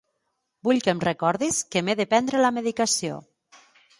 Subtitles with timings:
[0.67, 3.21] Vull que em recordis que m'he de prendre la medicació.